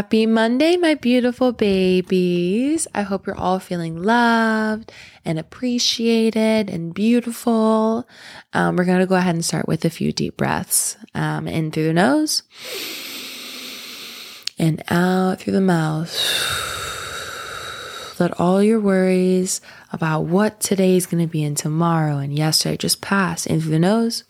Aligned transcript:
Happy 0.00 0.24
Monday, 0.24 0.78
my 0.78 0.94
beautiful 0.94 1.52
babies. 1.52 2.88
I 2.94 3.02
hope 3.02 3.26
you're 3.26 3.36
all 3.36 3.58
feeling 3.58 4.02
loved 4.02 4.90
and 5.26 5.38
appreciated 5.38 6.70
and 6.70 6.94
beautiful. 6.94 8.08
Um, 8.54 8.76
we're 8.76 8.86
going 8.86 9.00
to 9.00 9.06
go 9.06 9.16
ahead 9.16 9.34
and 9.34 9.44
start 9.44 9.68
with 9.68 9.84
a 9.84 9.90
few 9.90 10.10
deep 10.10 10.38
breaths 10.38 10.96
um, 11.14 11.46
in 11.46 11.70
through 11.70 11.84
the 11.84 11.92
nose 11.92 12.44
and 14.58 14.82
out 14.88 15.40
through 15.40 15.52
the 15.52 15.60
mouth. 15.60 16.10
Let 18.18 18.40
all 18.40 18.62
your 18.62 18.80
worries 18.80 19.60
about 19.92 20.22
what 20.22 20.60
today 20.60 20.96
is 20.96 21.04
going 21.04 21.22
to 21.22 21.30
be 21.30 21.44
and 21.44 21.58
tomorrow 21.58 22.16
and 22.16 22.34
yesterday 22.34 22.78
just 22.78 23.02
pass 23.02 23.44
in 23.44 23.60
through 23.60 23.72
the 23.72 23.78
nose 23.78 24.24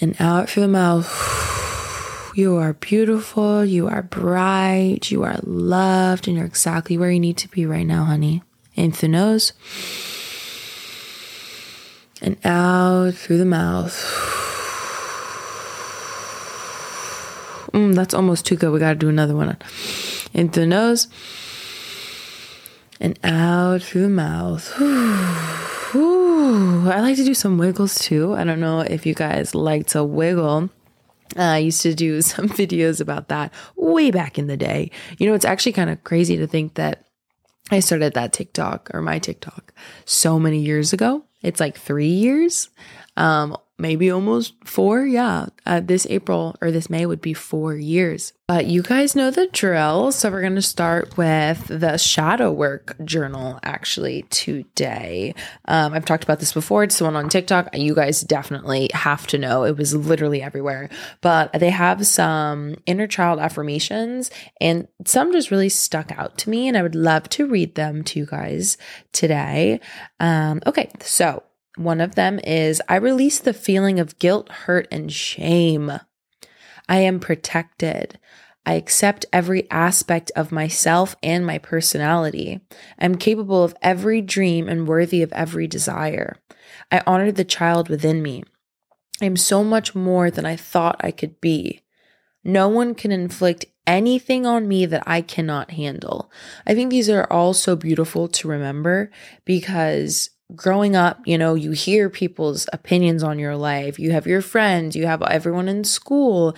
and 0.00 0.14
out 0.20 0.48
through 0.48 0.62
the 0.62 0.68
mouth. 0.68 1.71
You 2.34 2.56
are 2.56 2.72
beautiful. 2.72 3.64
You 3.64 3.88
are 3.88 4.02
bright. 4.02 5.10
You 5.10 5.22
are 5.24 5.38
loved. 5.42 6.28
And 6.28 6.36
you're 6.36 6.46
exactly 6.46 6.96
where 6.96 7.10
you 7.10 7.20
need 7.20 7.36
to 7.38 7.48
be 7.48 7.66
right 7.66 7.86
now, 7.86 8.04
honey. 8.04 8.42
In 8.74 8.92
through 8.92 9.08
the 9.08 9.12
nose 9.12 9.52
and 12.22 12.38
out 12.46 13.14
through 13.14 13.36
the 13.36 13.44
mouth. 13.44 13.92
Mm, 17.72 17.94
that's 17.94 18.14
almost 18.14 18.46
too 18.46 18.56
good. 18.56 18.72
We 18.72 18.78
got 18.78 18.90
to 18.90 18.98
do 18.98 19.08
another 19.08 19.34
one. 19.34 19.56
In 20.32 20.48
through 20.48 20.62
the 20.62 20.66
nose 20.68 21.08
and 23.00 23.18
out 23.24 23.82
through 23.82 24.02
the 24.02 24.08
mouth. 24.08 24.72
Ooh, 25.94 26.88
I 26.88 27.00
like 27.00 27.16
to 27.16 27.24
do 27.24 27.34
some 27.34 27.58
wiggles 27.58 27.98
too. 27.98 28.32
I 28.34 28.44
don't 28.44 28.60
know 28.60 28.80
if 28.80 29.04
you 29.04 29.14
guys 29.14 29.54
like 29.54 29.88
to 29.88 30.02
wiggle. 30.02 30.70
Uh, 31.36 31.42
I 31.42 31.58
used 31.58 31.82
to 31.82 31.94
do 31.94 32.22
some 32.22 32.48
videos 32.48 33.00
about 33.00 33.28
that 33.28 33.52
way 33.76 34.10
back 34.10 34.38
in 34.38 34.46
the 34.46 34.56
day. 34.56 34.90
You 35.18 35.26
know, 35.28 35.34
it's 35.34 35.44
actually 35.44 35.72
kind 35.72 35.90
of 35.90 36.02
crazy 36.04 36.36
to 36.36 36.46
think 36.46 36.74
that 36.74 37.04
I 37.70 37.80
started 37.80 38.14
that 38.14 38.32
TikTok 38.32 38.90
or 38.92 39.02
my 39.02 39.18
TikTok 39.18 39.72
so 40.04 40.38
many 40.38 40.60
years 40.60 40.92
ago. 40.92 41.24
It's 41.42 41.60
like 41.60 41.76
three 41.76 42.06
years. 42.06 42.68
Um, 43.16 43.56
maybe 43.82 44.10
almost 44.10 44.54
four. 44.64 45.04
Yeah. 45.04 45.46
Uh, 45.66 45.80
this 45.80 46.06
April 46.08 46.56
or 46.62 46.70
this 46.70 46.88
May 46.88 47.04
would 47.04 47.20
be 47.20 47.34
four 47.34 47.74
years. 47.74 48.32
But 48.46 48.66
you 48.66 48.82
guys 48.82 49.16
know 49.16 49.30
the 49.30 49.48
drill. 49.48 50.12
So 50.12 50.30
we're 50.30 50.40
going 50.40 50.54
to 50.54 50.62
start 50.62 51.16
with 51.16 51.66
the 51.66 51.96
shadow 51.96 52.52
work 52.52 52.94
journal 53.04 53.58
actually 53.62 54.22
today. 54.30 55.34
Um, 55.66 55.94
I've 55.94 56.04
talked 56.04 56.22
about 56.22 56.38
this 56.38 56.52
before. 56.52 56.84
It's 56.84 56.98
the 56.98 57.04
one 57.04 57.16
on 57.16 57.28
TikTok. 57.28 57.76
You 57.76 57.94
guys 57.94 58.20
definitely 58.20 58.88
have 58.94 59.26
to 59.28 59.38
know. 59.38 59.64
It 59.64 59.76
was 59.76 59.94
literally 59.94 60.42
everywhere. 60.42 60.88
But 61.20 61.52
they 61.52 61.70
have 61.70 62.06
some 62.06 62.76
inner 62.86 63.06
child 63.06 63.40
affirmations 63.40 64.30
and 64.60 64.86
some 65.04 65.32
just 65.32 65.50
really 65.50 65.68
stuck 65.68 66.12
out 66.12 66.38
to 66.38 66.50
me. 66.50 66.68
And 66.68 66.76
I 66.76 66.82
would 66.82 66.94
love 66.94 67.28
to 67.30 67.46
read 67.46 67.74
them 67.74 68.04
to 68.04 68.20
you 68.20 68.26
guys 68.26 68.76
today. 69.12 69.80
Um, 70.20 70.60
okay. 70.66 70.90
So 71.00 71.42
one 71.76 72.00
of 72.00 72.14
them 72.14 72.38
is 72.44 72.82
I 72.88 72.96
release 72.96 73.38
the 73.38 73.54
feeling 73.54 73.98
of 73.98 74.18
guilt, 74.18 74.50
hurt, 74.50 74.86
and 74.90 75.12
shame. 75.12 75.92
I 76.88 76.98
am 76.98 77.20
protected. 77.20 78.18
I 78.64 78.74
accept 78.74 79.26
every 79.32 79.68
aspect 79.70 80.30
of 80.36 80.52
myself 80.52 81.16
and 81.22 81.44
my 81.44 81.58
personality. 81.58 82.60
I'm 82.98 83.16
capable 83.16 83.64
of 83.64 83.74
every 83.82 84.20
dream 84.20 84.68
and 84.68 84.86
worthy 84.86 85.22
of 85.22 85.32
every 85.32 85.66
desire. 85.66 86.36
I 86.90 87.02
honor 87.06 87.32
the 87.32 87.44
child 87.44 87.88
within 87.88 88.22
me. 88.22 88.44
I 89.20 89.24
am 89.24 89.36
so 89.36 89.64
much 89.64 89.94
more 89.94 90.30
than 90.30 90.46
I 90.46 90.56
thought 90.56 90.96
I 91.00 91.10
could 91.10 91.40
be. 91.40 91.80
No 92.44 92.68
one 92.68 92.94
can 92.94 93.10
inflict 93.10 93.66
anything 93.86 94.46
on 94.46 94.68
me 94.68 94.86
that 94.86 95.02
I 95.06 95.22
cannot 95.22 95.72
handle. 95.72 96.30
I 96.66 96.74
think 96.74 96.90
these 96.90 97.10
are 97.10 97.26
all 97.30 97.54
so 97.54 97.74
beautiful 97.76 98.28
to 98.28 98.48
remember 98.48 99.10
because 99.44 100.30
growing 100.56 100.96
up, 100.96 101.20
you 101.26 101.38
know, 101.38 101.54
you 101.54 101.72
hear 101.72 102.08
people's 102.10 102.68
opinions 102.72 103.22
on 103.22 103.38
your 103.38 103.56
life, 103.56 103.98
you 103.98 104.12
have 104.12 104.26
your 104.26 104.42
friends, 104.42 104.96
you 104.96 105.06
have 105.06 105.22
everyone 105.22 105.68
in 105.68 105.84
school. 105.84 106.56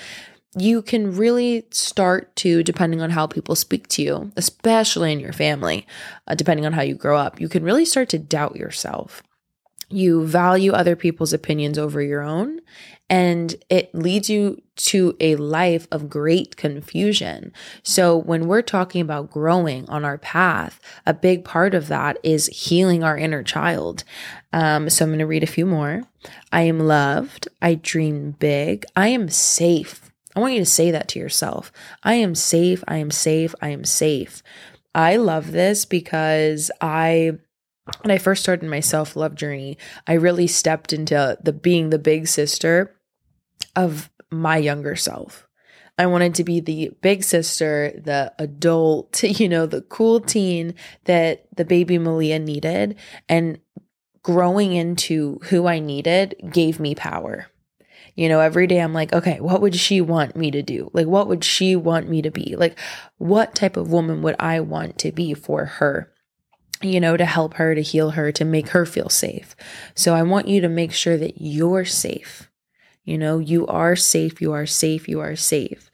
You 0.56 0.82
can 0.82 1.16
really 1.16 1.66
start 1.70 2.34
to, 2.36 2.62
depending 2.62 3.02
on 3.02 3.10
how 3.10 3.26
people 3.26 3.56
speak 3.56 3.88
to 3.88 4.02
you, 4.02 4.32
especially 4.36 5.12
in 5.12 5.19
your 5.19 5.32
family, 5.32 5.86
uh, 6.28 6.34
depending 6.34 6.64
on 6.64 6.72
how 6.72 6.82
you 6.82 6.94
grow 6.94 7.19
up, 7.19 7.41
you 7.41 7.48
can 7.48 7.64
really 7.64 7.84
start 7.84 8.08
to 8.10 8.19
doubt 8.19 8.56
yourself. 8.56 9.22
You 9.91 10.26
value 10.26 10.72
other 10.72 10.96
people's 10.96 11.32
opinions 11.32 11.78
over 11.78 12.00
your 12.00 12.22
own, 12.22 12.60
and 13.10 13.54
it 13.69 13.94
leads 13.94 14.31
you 14.31 14.62
to 14.76 15.16
a 15.20 15.37
life 15.37 15.87
of 15.92 16.09
great 16.09 16.56
confusion. 16.56 17.53
So, 17.82 18.16
when 18.16 18.48
we're 18.48 18.62
talking 18.62 19.00
about 19.00 19.31
growing 19.31 19.88
on 19.88 20.04
our 20.04 20.19
path, 20.19 20.81
a 21.06 21.14
big 21.14 21.44
part 21.44 21.75
of 21.75 21.88
that 21.88 22.19
is 22.22 22.47
healing 22.47 23.04
our 23.04 23.16
inner 23.16 23.43
child. 23.43 24.04
Um, 24.53 24.88
so, 24.88 25.04
I'm 25.04 25.10
going 25.10 25.19
to 25.19 25.26
read 25.26 25.43
a 25.43 25.47
few 25.47 25.66
more. 25.66 26.03
I 26.50 26.62
am 26.62 26.81
loved. 26.81 27.48
I 27.60 27.75
dream 27.75 28.32
big. 28.32 28.87
I 28.97 29.09
am 29.09 29.28
safe. 29.28 30.10
I 30.34 30.41
want 30.41 30.54
you 30.54 30.60
to 30.60 30.66
say 30.66 30.91
that 30.91 31.09
to 31.09 31.19
yourself. 31.19 31.70
I 32.03 32.14
am 32.14 32.34
safe. 32.34 32.82
I 32.88 32.97
am 32.97 33.10
safe. 33.10 33.54
I 33.60 33.69
am 33.69 33.84
safe. 33.84 34.43
I 34.94 35.16
love 35.16 35.53
this 35.53 35.84
because 35.84 36.70
I 36.81 37.32
when 38.00 38.10
I 38.10 38.19
first 38.19 38.43
started 38.43 38.69
my 38.69 38.81
self 38.81 39.14
love 39.14 39.34
journey, 39.34 39.76
I 40.06 40.14
really 40.14 40.47
stepped 40.47 40.93
into 40.93 41.37
the 41.43 41.53
being 41.53 41.91
the 41.91 41.98
big 41.98 42.26
sister 42.28 42.94
of 43.76 44.10
my 44.31 44.56
younger 44.56 44.97
self. 44.97 45.47
I 45.97 46.06
wanted 46.06 46.34
to 46.37 46.44
be 46.44 46.60
the 46.60 46.91
big 47.03 47.22
sister, 47.22 47.92
the 47.97 48.32
adult, 48.38 49.22
you 49.22 49.48
know, 49.48 49.66
the 49.66 49.82
cool 49.82 50.20
teen 50.20 50.75
that 51.04 51.47
the 51.56 51.64
baby 51.64 51.98
Malia 51.98 52.38
needed. 52.38 52.97
And 53.28 53.59
growing 54.22 54.72
into 54.72 55.38
who 55.44 55.66
I 55.66 55.78
needed 55.78 56.34
gave 56.50 56.81
me 56.81 56.94
power. 56.94 57.47
You 58.16 58.28
know, 58.28 58.41
every 58.41 58.66
day 58.66 58.78
I'm 58.78 58.94
like, 58.94 59.12
okay, 59.12 59.41
what 59.41 59.60
would 59.60 59.75
she 59.75 60.00
want 60.00 60.37
me 60.37 60.50
to 60.53 60.62
do? 60.62 60.88
Like, 60.93 61.06
what 61.06 61.26
would 61.26 61.43
she 61.43 61.75
want 61.75 62.09
me 62.09 62.22
to 62.22 62.31
be? 62.31 62.54
Like, 62.56 62.78
what 63.19 63.56
type 63.56 63.76
of 63.76 63.91
woman 63.91 64.22
would 64.22 64.37
I 64.38 64.60
want 64.60 64.98
to 65.00 65.12
be 65.12 65.34
for 65.34 65.64
her? 65.64 66.10
you 66.82 67.00
know, 67.00 67.16
to 67.16 67.25
help 67.25 67.54
her, 67.54 67.75
to 67.75 67.81
heal 67.81 68.10
her, 68.10 68.31
to 68.32 68.44
make 68.44 68.69
her 68.69 68.84
feel 68.84 69.09
safe. 69.09 69.56
So 69.94 70.14
I 70.14 70.22
want 70.22 70.48
you 70.48 70.60
to 70.60 70.69
make 70.69 70.93
sure 70.93 71.16
that 71.16 71.41
you're 71.41 71.84
safe. 71.84 72.50
You 73.04 73.19
know, 73.19 73.38
you 73.38 73.66
are 73.66 73.97
safe, 73.97 74.41
you 74.41 74.53
are 74.53 74.66
safe, 74.66 75.09
you 75.09 75.20
are 75.20 75.37
safe. 75.37 75.91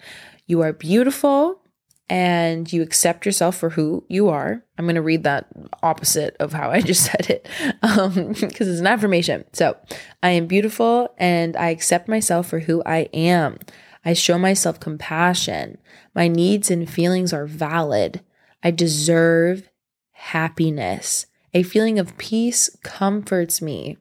You 0.47 0.62
are 0.62 0.72
beautiful 0.72 1.60
and 2.09 2.72
you 2.72 2.82
accept 2.82 3.25
yourself 3.25 3.56
for 3.56 3.71
who 3.71 4.04
you 4.09 4.28
are. 4.28 4.65
I'm 4.76 4.84
going 4.84 4.97
to 4.97 5.03
read 5.03 5.22
that 5.25 5.47
opposite 5.82 6.37
of 6.41 6.53
how 6.53 6.70
I 6.72 6.81
just 6.81 7.04
said 7.04 7.31
it 7.31 7.49
um, 7.82 8.32
because 8.41 8.69
it's 8.69 8.81
an 8.81 8.87
affirmation. 8.87 9.44
So 9.53 9.76
I 10.22 10.31
am 10.31 10.47
beautiful 10.47 11.15
and 11.19 11.56
I 11.56 11.70
accept 11.70 12.09
myself 12.09 12.49
for 12.49 12.60
who 12.60 12.82
I 12.84 13.09
am. 13.12 13.59
I 14.04 14.15
show 14.15 14.38
myself 14.38 14.81
compassion. 14.81 15.78
My 16.15 16.26
needs 16.26 16.70
and 16.70 16.88
feelings 16.88 17.32
are 17.32 17.47
valid. 17.47 18.22
I 18.62 18.70
deserve 18.70 19.69
happiness. 20.12 21.26
A 21.54 21.62
feeling 21.62 21.99
of 21.99 22.16
peace 22.19 22.70
comforts 22.82 23.60
me. 23.60 23.99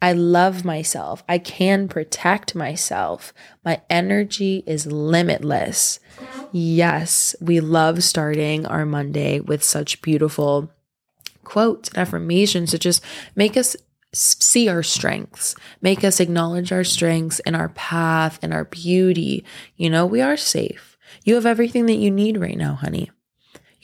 I 0.00 0.12
love 0.12 0.64
myself. 0.64 1.24
I 1.28 1.38
can 1.38 1.88
protect 1.88 2.54
myself. 2.54 3.32
My 3.64 3.82
energy 3.90 4.62
is 4.66 4.86
limitless. 4.86 5.98
Yes, 6.52 7.34
we 7.40 7.60
love 7.60 8.04
starting 8.04 8.64
our 8.66 8.86
Monday 8.86 9.40
with 9.40 9.64
such 9.64 10.00
beautiful 10.00 10.70
quotes 11.42 11.88
and 11.88 11.98
affirmations 11.98 12.70
to 12.70 12.78
just 12.78 13.02
make 13.34 13.56
us 13.56 13.76
see 14.12 14.68
our 14.68 14.82
strengths, 14.82 15.54
make 15.82 16.04
us 16.04 16.20
acknowledge 16.20 16.72
our 16.72 16.84
strengths 16.84 17.40
and 17.40 17.54
our 17.54 17.68
path 17.70 18.38
and 18.42 18.54
our 18.54 18.64
beauty. 18.64 19.44
You 19.76 19.90
know, 19.90 20.06
we 20.06 20.20
are 20.20 20.36
safe. 20.36 20.96
You 21.24 21.34
have 21.34 21.46
everything 21.46 21.86
that 21.86 21.94
you 21.96 22.10
need 22.10 22.38
right 22.38 22.56
now, 22.56 22.74
honey. 22.74 23.10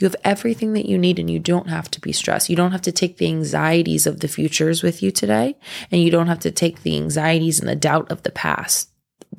You 0.04 0.10
have 0.10 0.20
everything 0.22 0.74
that 0.74 0.84
you 0.84 0.98
need 0.98 1.18
and 1.18 1.30
you 1.30 1.38
don't 1.38 1.70
have 1.70 1.90
to 1.92 1.98
be 1.98 2.12
stressed. 2.12 2.50
You 2.50 2.56
don't 2.56 2.72
have 2.72 2.82
to 2.82 2.92
take 2.92 3.16
the 3.16 3.26
anxieties 3.26 4.06
of 4.06 4.20
the 4.20 4.28
futures 4.28 4.82
with 4.82 5.02
you 5.02 5.10
today, 5.10 5.56
and 5.90 6.02
you 6.02 6.10
don't 6.10 6.26
have 6.26 6.40
to 6.40 6.50
take 6.50 6.82
the 6.82 6.94
anxieties 6.98 7.58
and 7.58 7.66
the 7.66 7.74
doubt 7.74 8.12
of 8.12 8.22
the 8.22 8.30
past 8.30 8.90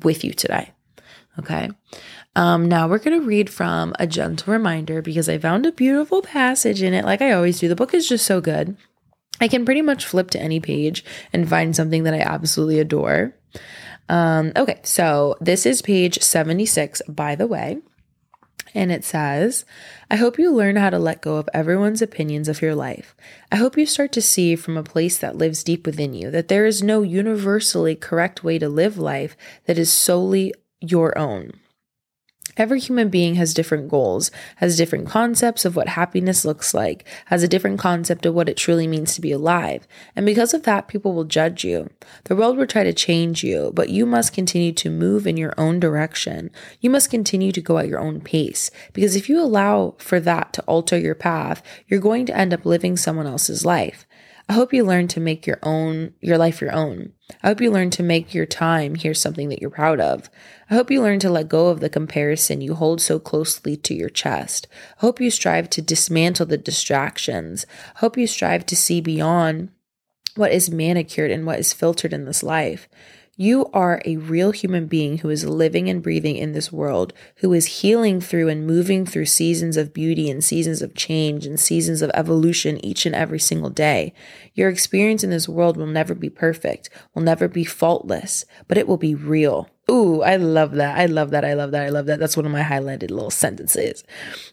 with 0.02 0.24
you 0.24 0.32
today. 0.32 0.72
Okay. 1.38 1.70
Um, 2.34 2.66
now 2.66 2.88
we're 2.88 2.98
going 2.98 3.20
to 3.20 3.24
read 3.24 3.48
from 3.48 3.94
a 4.00 4.08
gentle 4.08 4.52
reminder 4.52 5.02
because 5.02 5.28
I 5.28 5.38
found 5.38 5.66
a 5.66 5.70
beautiful 5.70 6.20
passage 6.20 6.82
in 6.82 6.94
it, 6.94 7.04
like 7.04 7.22
I 7.22 7.30
always 7.30 7.60
do. 7.60 7.68
The 7.68 7.76
book 7.76 7.94
is 7.94 8.08
just 8.08 8.26
so 8.26 8.40
good. 8.40 8.76
I 9.40 9.46
can 9.46 9.64
pretty 9.64 9.82
much 9.82 10.04
flip 10.04 10.32
to 10.32 10.40
any 10.40 10.58
page 10.58 11.04
and 11.32 11.48
find 11.48 11.76
something 11.76 12.02
that 12.02 12.14
I 12.14 12.22
absolutely 12.22 12.80
adore. 12.80 13.36
Um, 14.08 14.50
okay, 14.56 14.80
so 14.82 15.36
this 15.40 15.64
is 15.64 15.80
page 15.80 16.20
76, 16.20 17.02
by 17.08 17.36
the 17.36 17.46
way 17.46 17.78
and 18.76 18.92
it 18.92 19.04
says, 19.04 19.64
I 20.10 20.16
hope 20.16 20.38
you 20.38 20.52
learn 20.52 20.76
how 20.76 20.90
to 20.90 20.98
let 20.98 21.22
go 21.22 21.36
of 21.36 21.48
everyone's 21.54 22.02
opinions 22.02 22.46
of 22.46 22.60
your 22.60 22.74
life. 22.74 23.16
I 23.50 23.56
hope 23.56 23.78
you 23.78 23.86
start 23.86 24.12
to 24.12 24.22
see 24.22 24.54
from 24.54 24.76
a 24.76 24.82
place 24.82 25.16
that 25.18 25.38
lives 25.38 25.64
deep 25.64 25.86
within 25.86 26.12
you 26.12 26.30
that 26.30 26.48
there 26.48 26.66
is 26.66 26.82
no 26.82 27.00
universally 27.00 27.96
correct 27.96 28.44
way 28.44 28.58
to 28.58 28.68
live 28.68 28.98
life 28.98 29.34
that 29.64 29.78
is 29.78 29.90
solely 29.90 30.52
your 30.80 31.16
own. 31.16 31.52
Every 32.56 32.80
human 32.80 33.08
being 33.08 33.34
has 33.34 33.52
different 33.52 33.88
goals, 33.88 34.30
has 34.56 34.76
different 34.76 35.08
concepts 35.08 35.64
of 35.64 35.76
what 35.76 35.88
happiness 35.88 36.44
looks 36.44 36.72
like, 36.72 37.06
has 37.26 37.42
a 37.42 37.48
different 37.48 37.78
concept 37.78 38.24
of 38.24 38.34
what 38.34 38.48
it 38.48 38.56
truly 38.56 38.86
means 38.86 39.14
to 39.14 39.20
be 39.20 39.32
alive. 39.32 39.86
And 40.14 40.24
because 40.24 40.54
of 40.54 40.62
that, 40.62 40.88
people 40.88 41.12
will 41.12 41.24
judge 41.24 41.64
you. 41.64 41.90
The 42.24 42.36
world 42.36 42.56
will 42.56 42.66
try 42.66 42.84
to 42.84 42.92
change 42.92 43.44
you, 43.44 43.72
but 43.74 43.90
you 43.90 44.06
must 44.06 44.32
continue 44.32 44.72
to 44.72 44.90
move 44.90 45.26
in 45.26 45.36
your 45.36 45.52
own 45.58 45.80
direction. 45.80 46.50
You 46.80 46.88
must 46.88 47.10
continue 47.10 47.52
to 47.52 47.60
go 47.60 47.78
at 47.78 47.88
your 47.88 48.00
own 48.00 48.20
pace. 48.20 48.70
Because 48.92 49.16
if 49.16 49.28
you 49.28 49.40
allow 49.40 49.94
for 49.98 50.18
that 50.20 50.52
to 50.54 50.62
alter 50.62 50.98
your 50.98 51.14
path, 51.14 51.62
you're 51.88 52.00
going 52.00 52.24
to 52.26 52.36
end 52.36 52.54
up 52.54 52.64
living 52.64 52.96
someone 52.96 53.26
else's 53.26 53.66
life. 53.66 54.05
I 54.48 54.52
hope 54.52 54.72
you 54.72 54.84
learn 54.84 55.08
to 55.08 55.20
make 55.20 55.46
your 55.46 55.58
own 55.62 56.12
your 56.20 56.38
life 56.38 56.60
your 56.60 56.72
own. 56.72 57.12
I 57.42 57.48
hope 57.48 57.60
you 57.60 57.70
learn 57.70 57.90
to 57.90 58.02
make 58.02 58.32
your 58.32 58.46
time 58.46 58.94
here 58.94 59.14
something 59.14 59.48
that 59.48 59.60
you're 59.60 59.70
proud 59.70 59.98
of. 59.98 60.30
I 60.70 60.74
hope 60.74 60.90
you 60.90 61.02
learn 61.02 61.18
to 61.20 61.30
let 61.30 61.48
go 61.48 61.66
of 61.68 61.80
the 61.80 61.88
comparison 61.88 62.60
you 62.60 62.74
hold 62.74 63.00
so 63.00 63.18
closely 63.18 63.76
to 63.78 63.94
your 63.94 64.08
chest. 64.08 64.68
I 64.98 65.00
hope 65.00 65.20
you 65.20 65.32
strive 65.32 65.68
to 65.70 65.82
dismantle 65.82 66.46
the 66.46 66.56
distractions. 66.56 67.66
I 67.96 67.98
hope 67.98 68.16
you 68.16 68.28
strive 68.28 68.64
to 68.66 68.76
see 68.76 69.00
beyond 69.00 69.70
what 70.36 70.52
is 70.52 70.70
manicured 70.70 71.32
and 71.32 71.44
what 71.44 71.58
is 71.58 71.72
filtered 71.72 72.12
in 72.12 72.24
this 72.24 72.42
life. 72.42 72.88
You 73.38 73.66
are 73.74 74.00
a 74.06 74.16
real 74.16 74.50
human 74.50 74.86
being 74.86 75.18
who 75.18 75.28
is 75.28 75.44
living 75.44 75.90
and 75.90 76.02
breathing 76.02 76.36
in 76.36 76.52
this 76.52 76.72
world, 76.72 77.12
who 77.36 77.52
is 77.52 77.82
healing 77.82 78.18
through 78.18 78.48
and 78.48 78.66
moving 78.66 79.04
through 79.04 79.26
seasons 79.26 79.76
of 79.76 79.92
beauty 79.92 80.30
and 80.30 80.42
seasons 80.42 80.80
of 80.80 80.94
change 80.94 81.44
and 81.44 81.60
seasons 81.60 82.00
of 82.00 82.10
evolution 82.14 82.82
each 82.82 83.04
and 83.04 83.14
every 83.14 83.38
single 83.38 83.68
day. 83.68 84.14
Your 84.54 84.70
experience 84.70 85.22
in 85.22 85.28
this 85.28 85.50
world 85.50 85.76
will 85.76 85.86
never 85.86 86.14
be 86.14 86.30
perfect, 86.30 86.88
will 87.14 87.20
never 87.20 87.46
be 87.46 87.64
faultless, 87.64 88.46
but 88.68 88.78
it 88.78 88.88
will 88.88 88.96
be 88.96 89.14
real. 89.14 89.68
Ooh, 89.90 90.22
I 90.22 90.36
love 90.36 90.72
that. 90.72 90.96
I 90.96 91.04
love 91.04 91.30
that. 91.30 91.44
I 91.44 91.52
love 91.52 91.72
that. 91.72 91.84
I 91.84 91.90
love 91.90 92.06
that. 92.06 92.18
That's 92.18 92.38
one 92.38 92.46
of 92.46 92.52
my 92.52 92.62
highlighted 92.62 93.10
little 93.10 93.30
sentences. 93.30 94.02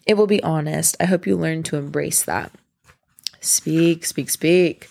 It 0.06 0.18
will 0.18 0.26
be 0.26 0.42
honest. 0.42 0.94
I 1.00 1.06
hope 1.06 1.26
you 1.26 1.36
learn 1.36 1.62
to 1.64 1.76
embrace 1.76 2.22
that. 2.24 2.52
Speak, 3.40 4.04
speak, 4.04 4.28
speak. 4.28 4.88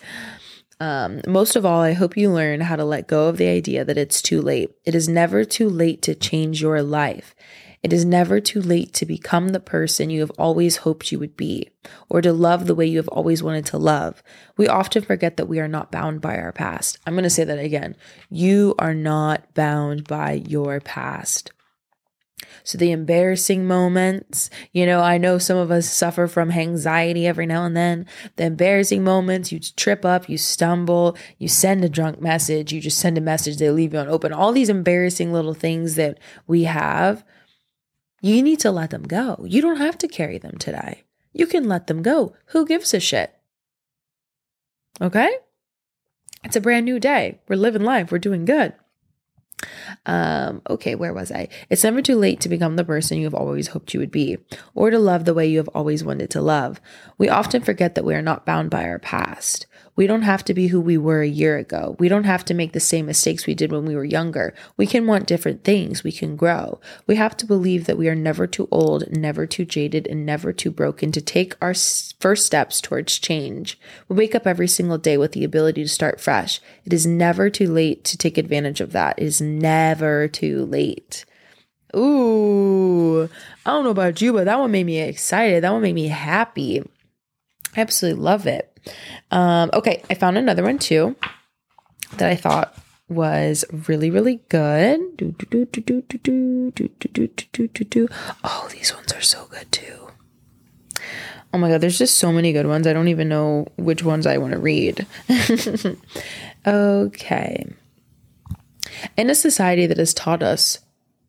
Um, 0.84 1.22
most 1.26 1.56
of 1.56 1.64
all, 1.64 1.80
I 1.80 1.94
hope 1.94 2.14
you 2.14 2.30
learn 2.30 2.60
how 2.60 2.76
to 2.76 2.84
let 2.84 3.06
go 3.06 3.28
of 3.28 3.38
the 3.38 3.48
idea 3.48 3.86
that 3.86 3.96
it's 3.96 4.20
too 4.20 4.42
late. 4.42 4.70
It 4.84 4.94
is 4.94 5.08
never 5.08 5.42
too 5.42 5.70
late 5.70 6.02
to 6.02 6.14
change 6.14 6.60
your 6.60 6.82
life. 6.82 7.34
It 7.82 7.90
is 7.90 8.04
never 8.04 8.38
too 8.38 8.60
late 8.60 8.92
to 8.94 9.06
become 9.06 9.48
the 9.48 9.60
person 9.60 10.10
you 10.10 10.20
have 10.20 10.30
always 10.32 10.76
hoped 10.76 11.10
you 11.10 11.18
would 11.18 11.38
be, 11.38 11.70
or 12.10 12.20
to 12.20 12.34
love 12.34 12.66
the 12.66 12.74
way 12.74 12.84
you 12.84 12.98
have 12.98 13.08
always 13.08 13.42
wanted 13.42 13.64
to 13.66 13.78
love. 13.78 14.22
We 14.58 14.68
often 14.68 15.02
forget 15.02 15.38
that 15.38 15.48
we 15.48 15.58
are 15.58 15.68
not 15.68 15.90
bound 15.90 16.20
by 16.20 16.36
our 16.36 16.52
past. 16.52 16.98
I'm 17.06 17.14
going 17.14 17.24
to 17.24 17.30
say 17.30 17.44
that 17.44 17.58
again. 17.58 17.96
You 18.28 18.74
are 18.78 18.94
not 18.94 19.54
bound 19.54 20.06
by 20.06 20.32
your 20.32 20.80
past. 20.80 21.50
So 22.62 22.78
the 22.78 22.90
embarrassing 22.90 23.66
moments, 23.66 24.50
you 24.72 24.86
know, 24.86 25.00
I 25.00 25.18
know 25.18 25.38
some 25.38 25.56
of 25.56 25.70
us 25.70 25.90
suffer 25.90 26.26
from 26.26 26.50
anxiety 26.50 27.26
every 27.26 27.46
now 27.46 27.64
and 27.64 27.76
then. 27.76 28.06
The 28.36 28.44
embarrassing 28.44 29.04
moments, 29.04 29.52
you 29.52 29.60
trip 29.60 30.04
up, 30.04 30.28
you 30.28 30.38
stumble, 30.38 31.16
you 31.38 31.48
send 31.48 31.84
a 31.84 31.88
drunk 31.88 32.20
message, 32.20 32.72
you 32.72 32.80
just 32.80 32.98
send 32.98 33.18
a 33.18 33.20
message, 33.20 33.56
they 33.56 33.70
leave 33.70 33.92
you 33.92 34.00
on 34.00 34.08
open. 34.08 34.32
All 34.32 34.52
these 34.52 34.68
embarrassing 34.68 35.32
little 35.32 35.54
things 35.54 35.94
that 35.96 36.18
we 36.46 36.64
have, 36.64 37.24
you 38.20 38.42
need 38.42 38.60
to 38.60 38.70
let 38.70 38.90
them 38.90 39.02
go. 39.02 39.44
You 39.46 39.60
don't 39.60 39.76
have 39.76 39.98
to 39.98 40.08
carry 40.08 40.38
them 40.38 40.56
today. 40.58 41.04
You 41.32 41.46
can 41.46 41.68
let 41.68 41.88
them 41.88 42.02
go. 42.02 42.34
Who 42.46 42.64
gives 42.64 42.94
a 42.94 43.00
shit? 43.00 43.34
Okay? 45.00 45.36
It's 46.44 46.56
a 46.56 46.60
brand 46.60 46.84
new 46.84 47.00
day. 47.00 47.40
We're 47.48 47.56
living 47.56 47.82
life. 47.82 48.12
We're 48.12 48.18
doing 48.18 48.44
good. 48.44 48.74
Um, 50.06 50.62
okay, 50.68 50.94
where 50.94 51.14
was 51.14 51.32
I? 51.32 51.48
It's 51.70 51.84
never 51.84 52.02
too 52.02 52.16
late 52.16 52.40
to 52.40 52.48
become 52.48 52.76
the 52.76 52.84
person 52.84 53.18
you 53.18 53.24
have 53.24 53.34
always 53.34 53.68
hoped 53.68 53.94
you 53.94 54.00
would 54.00 54.10
be, 54.10 54.38
or 54.74 54.90
to 54.90 54.98
love 54.98 55.24
the 55.24 55.34
way 55.34 55.46
you 55.46 55.58
have 55.58 55.68
always 55.68 56.04
wanted 56.04 56.30
to 56.30 56.40
love. 56.40 56.80
We 57.18 57.28
often 57.28 57.62
forget 57.62 57.94
that 57.94 58.04
we 58.04 58.14
are 58.14 58.22
not 58.22 58.46
bound 58.46 58.70
by 58.70 58.84
our 58.84 58.98
past. 58.98 59.66
We 59.96 60.06
don't 60.06 60.22
have 60.22 60.44
to 60.46 60.54
be 60.54 60.68
who 60.68 60.80
we 60.80 60.98
were 60.98 61.22
a 61.22 61.28
year 61.28 61.56
ago. 61.56 61.94
We 61.98 62.08
don't 62.08 62.24
have 62.24 62.44
to 62.46 62.54
make 62.54 62.72
the 62.72 62.80
same 62.80 63.06
mistakes 63.06 63.46
we 63.46 63.54
did 63.54 63.70
when 63.70 63.84
we 63.84 63.94
were 63.94 64.04
younger. 64.04 64.54
We 64.76 64.86
can 64.86 65.06
want 65.06 65.26
different 65.26 65.62
things. 65.62 66.02
We 66.02 66.10
can 66.10 66.34
grow. 66.34 66.80
We 67.06 67.16
have 67.16 67.36
to 67.38 67.46
believe 67.46 67.86
that 67.86 67.98
we 67.98 68.08
are 68.08 68.14
never 68.14 68.46
too 68.46 68.68
old, 68.70 69.10
never 69.10 69.46
too 69.46 69.64
jaded, 69.64 70.06
and 70.08 70.26
never 70.26 70.52
too 70.52 70.70
broken 70.70 71.12
to 71.12 71.20
take 71.20 71.54
our 71.62 71.74
first 71.74 72.46
steps 72.46 72.80
towards 72.80 73.18
change. 73.18 73.78
We 74.08 74.16
wake 74.16 74.34
up 74.34 74.46
every 74.46 74.68
single 74.68 74.98
day 74.98 75.16
with 75.16 75.32
the 75.32 75.44
ability 75.44 75.82
to 75.84 75.88
start 75.88 76.20
fresh. 76.20 76.60
It 76.84 76.92
is 76.92 77.06
never 77.06 77.48
too 77.48 77.72
late 77.72 78.02
to 78.04 78.18
take 78.18 78.36
advantage 78.36 78.80
of 78.80 78.92
that. 78.92 79.18
It 79.18 79.24
is 79.24 79.40
never 79.40 80.26
too 80.26 80.66
late. 80.66 81.24
Ooh, 81.94 83.28
I 83.64 83.70
don't 83.70 83.84
know 83.84 83.90
about 83.90 84.20
you, 84.20 84.32
but 84.32 84.46
that 84.46 84.58
one 84.58 84.72
made 84.72 84.86
me 84.86 85.00
excited. 85.00 85.62
That 85.62 85.72
one 85.72 85.82
made 85.82 85.94
me 85.94 86.08
happy. 86.08 86.82
I 87.76 87.80
absolutely 87.80 88.20
love 88.20 88.48
it. 88.48 88.73
Um, 89.30 89.70
okay, 89.72 90.02
I 90.10 90.14
found 90.14 90.38
another 90.38 90.62
one 90.62 90.78
too 90.78 91.16
that 92.16 92.30
I 92.30 92.36
thought 92.36 92.76
was 93.08 93.64
really, 93.88 94.10
really 94.10 94.40
good. 94.48 95.00
Oh, 98.44 98.68
these 98.72 98.94
ones 98.94 99.12
are 99.12 99.20
so 99.20 99.46
good 99.50 99.70
too. 99.70 100.08
Oh 101.52 101.58
my 101.58 101.68
God, 101.68 101.80
there's 101.80 101.98
just 101.98 102.18
so 102.18 102.32
many 102.32 102.52
good 102.52 102.66
ones. 102.66 102.86
I 102.86 102.92
don't 102.92 103.08
even 103.08 103.28
know 103.28 103.68
which 103.76 104.02
ones 104.02 104.26
I 104.26 104.38
want 104.38 104.54
to 104.54 104.58
read. 104.58 105.06
okay. 106.66 107.66
In 109.16 109.30
a 109.30 109.34
society 109.34 109.86
that 109.86 109.98
has 109.98 110.14
taught 110.14 110.42
us 110.42 110.80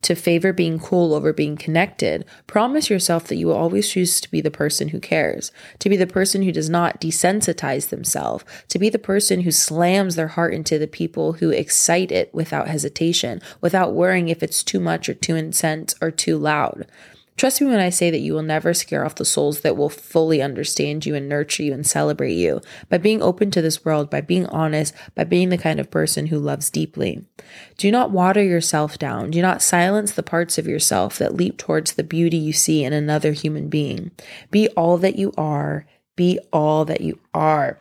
to 0.06 0.13
favor 0.13 0.54
being 0.54 0.78
cool 0.78 1.16
over 1.16 1.34
being 1.34 1.57
connected, 1.57 2.24
promise 2.46 2.92
yourself 2.92 3.25
that 3.25 3.38
you 3.38 3.48
will 3.48 3.56
always 3.56 3.90
choose 3.90 4.22
to 4.22 4.30
be 4.30 4.40
the 4.40 4.52
person 4.52 4.90
who 4.90 5.00
cares, 5.00 5.52
to 5.80 5.90
be 5.90 5.98
the 5.98 6.06
person 6.06 6.44
who 6.44 6.52
does 6.52 6.69
not 6.69 7.02
desensitize 7.02 7.90
themselves, 7.90 8.46
to 8.69 8.78
be 8.78 8.88
the 8.88 9.00
person 9.00 9.42
who 9.42 9.52
slams 9.52 10.16
their 10.16 10.28
heart 10.28 10.54
into 10.54 10.78
the 10.78 10.88
people 10.88 11.34
who 11.34 11.50
excite 11.50 12.12
it 12.12 12.31
without 12.36 12.68
hesitation, 12.68 13.42
without 13.62 13.96
worrying 13.96 14.30
if 14.30 14.44
it's 14.44 14.63
too 14.63 14.80
much 14.80 15.10
or 15.10 15.16
too 15.16 15.36
intense 15.36 15.96
or 16.00 16.12
too 16.12 16.38
loud. 16.38 16.86
Trust 17.37 17.59
me 17.59 17.67
when 17.67 17.81
I 17.81 17.89
say 17.89 18.09
that 18.11 18.19
you 18.19 18.33
will 18.33 18.43
never 18.43 18.73
scare 18.73 19.05
off 19.05 19.15
the 19.15 19.25
souls 19.25 19.59
that 19.61 19.75
will 19.75 19.89
fully 19.89 20.41
understand 20.41 21.05
you 21.05 21.15
and 21.15 21.27
nurture 21.27 21.63
you 21.63 21.73
and 21.73 21.85
celebrate 21.85 22.33
you 22.33 22.61
by 22.89 22.97
being 22.97 23.21
open 23.21 23.51
to 23.51 23.61
this 23.61 23.83
world, 23.83 24.09
by 24.09 24.21
being 24.21 24.45
honest, 24.47 24.93
by 25.15 25.25
being 25.25 25.49
the 25.49 25.57
kind 25.57 25.81
of 25.81 25.91
person 25.91 26.27
who 26.27 26.39
loves 26.39 26.69
deeply. 26.69 27.25
Do 27.77 27.91
not 27.91 28.11
water 28.11 28.41
yourself 28.41 28.97
down. 28.97 29.31
Do 29.31 29.41
not 29.41 29.61
silence 29.61 30.13
the 30.13 30.23
parts 30.23 30.57
of 30.57 30.65
yourself 30.65 31.17
that 31.17 31.35
leap 31.35 31.57
towards 31.57 31.93
the 31.93 32.03
beauty 32.03 32.37
you 32.37 32.53
see 32.53 32.85
in 32.85 32.93
another 32.93 33.33
human 33.33 33.67
being. 33.67 34.11
Be 34.49 34.69
all 34.69 34.97
that 34.99 35.18
you 35.18 35.33
are. 35.37 35.85
Be 36.15 36.39
all 36.54 36.85
that 36.85 37.01
you 37.01 37.19
are. 37.33 37.80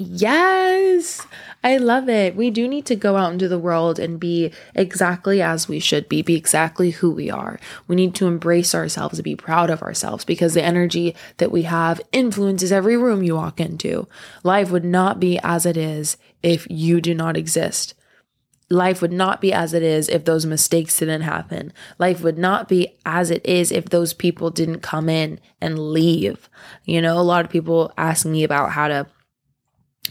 Yes, 0.00 1.26
I 1.64 1.78
love 1.78 2.08
it. 2.08 2.36
We 2.36 2.50
do 2.50 2.68
need 2.68 2.86
to 2.86 2.94
go 2.94 3.16
out 3.16 3.32
into 3.32 3.48
the 3.48 3.58
world 3.58 3.98
and 3.98 4.20
be 4.20 4.52
exactly 4.76 5.42
as 5.42 5.66
we 5.66 5.80
should 5.80 6.08
be, 6.08 6.22
be 6.22 6.36
exactly 6.36 6.90
who 6.92 7.10
we 7.10 7.30
are. 7.30 7.58
We 7.88 7.96
need 7.96 8.14
to 8.16 8.28
embrace 8.28 8.76
ourselves 8.76 9.18
and 9.18 9.24
be 9.24 9.34
proud 9.34 9.70
of 9.70 9.82
ourselves 9.82 10.24
because 10.24 10.54
the 10.54 10.62
energy 10.62 11.16
that 11.38 11.50
we 11.50 11.62
have 11.62 12.00
influences 12.12 12.70
every 12.70 12.96
room 12.96 13.24
you 13.24 13.34
walk 13.34 13.58
into. 13.58 14.06
Life 14.44 14.70
would 14.70 14.84
not 14.84 15.18
be 15.18 15.40
as 15.42 15.66
it 15.66 15.76
is 15.76 16.16
if 16.44 16.64
you 16.70 17.00
do 17.00 17.12
not 17.12 17.36
exist. 17.36 17.94
Life 18.70 19.02
would 19.02 19.12
not 19.12 19.40
be 19.40 19.52
as 19.52 19.74
it 19.74 19.82
is 19.82 20.08
if 20.08 20.26
those 20.26 20.46
mistakes 20.46 20.98
didn't 20.98 21.22
happen. 21.22 21.72
Life 21.98 22.22
would 22.22 22.38
not 22.38 22.68
be 22.68 22.98
as 23.04 23.32
it 23.32 23.44
is 23.44 23.72
if 23.72 23.86
those 23.86 24.12
people 24.12 24.50
didn't 24.50 24.80
come 24.80 25.08
in 25.08 25.40
and 25.60 25.90
leave. 25.90 26.48
You 26.84 27.02
know, 27.02 27.18
a 27.18 27.22
lot 27.22 27.44
of 27.44 27.50
people 27.50 27.92
ask 27.96 28.24
me 28.26 28.44
about 28.44 28.70
how 28.72 28.86
to 28.86 29.06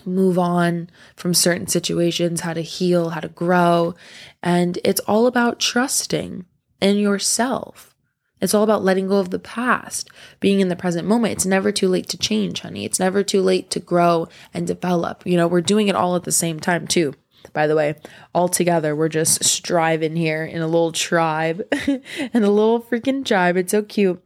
move 0.06 0.38
on 0.38 0.90
from 1.16 1.34
certain 1.34 1.68
situations, 1.68 2.42
how 2.42 2.54
to 2.54 2.62
heal, 2.62 3.10
how 3.10 3.20
to 3.20 3.30
grow. 3.30 3.96
And 4.44 4.78
it's 4.84 5.02
all 5.02 5.28
about 5.28 5.60
trusting 5.60 6.46
in 6.82 6.98
yourself. 6.98 7.96
It's 8.40 8.54
all 8.54 8.64
about 8.64 8.84
letting 8.84 9.08
go 9.08 9.18
of 9.18 9.32
the 9.32 9.40
past, 9.40 10.10
being 10.40 10.60
in 10.60 10.68
the 10.68 10.76
present 10.76 11.08
moment. 11.08 11.34
It's 11.34 11.46
never 11.46 11.72
too 11.72 11.88
late 11.88 12.08
to 12.10 12.18
change, 12.18 12.62
honey. 12.62 12.86
It's 12.86 13.00
never 13.00 13.24
too 13.24 13.42
late 13.42 13.72
to 13.72 13.80
grow 13.80 14.28
and 14.54 14.68
develop. 14.68 15.26
You 15.26 15.38
know, 15.38 15.48
we're 15.48 15.62
doing 15.62 15.88
it 15.88 15.96
all 15.96 16.16
at 16.16 16.24
the 16.24 16.32
same 16.32 16.60
time, 16.60 16.88
too. 16.88 17.16
By 17.54 17.66
the 17.66 17.76
way, 17.76 17.96
all 18.36 18.50
together, 18.50 18.96
we're 18.96 19.10
just 19.10 19.44
striving 19.44 20.16
here 20.16 20.44
in 20.44 20.62
a 20.62 20.68
little 20.68 20.92
tribe, 20.92 21.66
in 21.88 22.04
a 22.34 22.52
little 22.52 22.82
freaking 22.82 23.26
tribe. 23.26 23.58
It's 23.58 23.72
so 23.72 23.82
cute. 23.82 24.22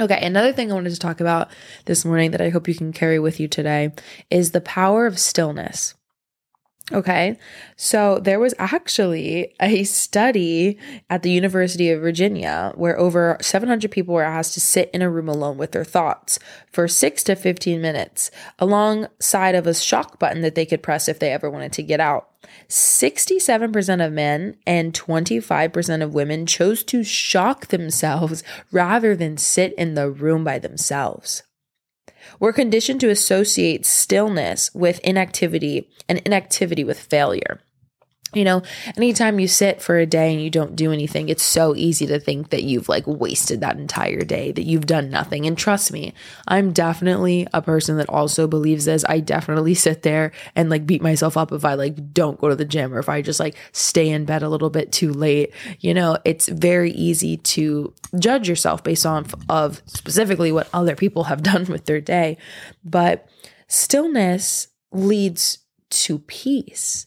Okay, 0.00 0.24
another 0.24 0.54
thing 0.54 0.70
I 0.70 0.74
wanted 0.74 0.94
to 0.94 0.98
talk 0.98 1.20
about 1.20 1.50
this 1.84 2.04
morning 2.04 2.30
that 2.30 2.40
I 2.40 2.48
hope 2.48 2.66
you 2.66 2.74
can 2.74 2.94
carry 2.94 3.18
with 3.18 3.38
you 3.38 3.46
today 3.46 3.92
is 4.30 4.52
the 4.52 4.60
power 4.62 5.06
of 5.06 5.18
stillness. 5.18 5.94
Okay. 6.90 7.38
So 7.76 8.18
there 8.18 8.40
was 8.40 8.54
actually 8.58 9.54
a 9.60 9.84
study 9.84 10.78
at 11.08 11.22
the 11.22 11.30
University 11.30 11.90
of 11.90 12.00
Virginia 12.00 12.72
where 12.74 12.98
over 12.98 13.38
700 13.40 13.90
people 13.90 14.14
were 14.14 14.24
asked 14.24 14.54
to 14.54 14.60
sit 14.60 14.90
in 14.92 15.00
a 15.00 15.08
room 15.08 15.28
alone 15.28 15.58
with 15.58 15.72
their 15.72 15.84
thoughts 15.84 16.40
for 16.72 16.88
6 16.88 17.22
to 17.24 17.36
15 17.36 17.80
minutes 17.80 18.30
alongside 18.58 19.54
of 19.54 19.66
a 19.66 19.74
shock 19.74 20.18
button 20.18 20.42
that 20.42 20.56
they 20.56 20.66
could 20.66 20.82
press 20.82 21.08
if 21.08 21.20
they 21.20 21.32
ever 21.32 21.48
wanted 21.48 21.72
to 21.74 21.82
get 21.82 22.00
out. 22.00 22.28
67% 22.68 24.04
of 24.04 24.12
men 24.12 24.56
and 24.66 24.92
25% 24.92 26.02
of 26.02 26.14
women 26.14 26.46
chose 26.46 26.82
to 26.84 27.04
shock 27.04 27.68
themselves 27.68 28.42
rather 28.72 29.14
than 29.14 29.36
sit 29.36 29.72
in 29.74 29.94
the 29.94 30.10
room 30.10 30.42
by 30.42 30.58
themselves. 30.58 31.44
We're 32.38 32.52
conditioned 32.52 33.00
to 33.00 33.10
associate 33.10 33.86
stillness 33.86 34.70
with 34.74 35.00
inactivity 35.00 35.88
and 36.08 36.18
inactivity 36.24 36.84
with 36.84 36.98
failure. 36.98 37.60
You 38.34 38.44
know, 38.44 38.62
anytime 38.96 39.38
you 39.38 39.46
sit 39.46 39.82
for 39.82 39.98
a 39.98 40.06
day 40.06 40.32
and 40.32 40.42
you 40.42 40.48
don't 40.48 40.74
do 40.74 40.90
anything, 40.90 41.28
it's 41.28 41.42
so 41.42 41.76
easy 41.76 42.06
to 42.06 42.18
think 42.18 42.48
that 42.48 42.62
you've 42.62 42.88
like 42.88 43.06
wasted 43.06 43.60
that 43.60 43.76
entire 43.76 44.22
day, 44.22 44.52
that 44.52 44.64
you've 44.64 44.86
done 44.86 45.10
nothing. 45.10 45.46
And 45.46 45.56
trust 45.56 45.92
me, 45.92 46.14
I'm 46.48 46.72
definitely 46.72 47.46
a 47.52 47.60
person 47.60 47.98
that 47.98 48.08
also 48.08 48.46
believes 48.46 48.86
this. 48.86 49.04
I 49.06 49.20
definitely 49.20 49.74
sit 49.74 50.02
there 50.02 50.32
and 50.56 50.70
like 50.70 50.86
beat 50.86 51.02
myself 51.02 51.36
up 51.36 51.52
if 51.52 51.64
I 51.66 51.74
like 51.74 52.14
don't 52.14 52.40
go 52.40 52.48
to 52.48 52.56
the 52.56 52.64
gym 52.64 52.94
or 52.94 52.98
if 52.98 53.08
I 53.10 53.20
just 53.20 53.38
like 53.38 53.54
stay 53.72 54.08
in 54.08 54.24
bed 54.24 54.42
a 54.42 54.48
little 54.48 54.70
bit 54.70 54.92
too 54.92 55.12
late. 55.12 55.52
You 55.80 55.92
know, 55.92 56.16
it's 56.24 56.48
very 56.48 56.92
easy 56.92 57.36
to 57.36 57.92
judge 58.18 58.48
yourself 58.48 58.82
based 58.82 59.04
on 59.04 59.26
of 59.50 59.82
specifically 59.84 60.52
what 60.52 60.70
other 60.72 60.96
people 60.96 61.24
have 61.24 61.42
done 61.52 61.66
with 61.66 61.84
their 61.84 62.00
day. 62.00 62.38
But 62.82 63.28
stillness 63.68 64.68
leads 64.90 65.58
to 65.90 66.18
peace 66.20 67.06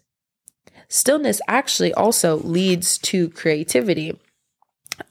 stillness 0.87 1.41
actually 1.47 1.93
also 1.93 2.37
leads 2.37 2.97
to 2.99 3.29
creativity. 3.29 4.19